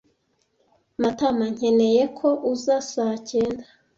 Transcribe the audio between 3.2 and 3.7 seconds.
cyenda.